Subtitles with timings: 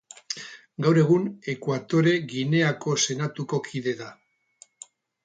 [0.85, 4.09] Gaur egun, Ekuatore Gineako Senatuko kide da.